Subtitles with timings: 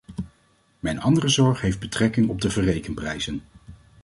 [0.79, 3.41] Mijn andere zorg heeft betrekking op de verrekenprijzen.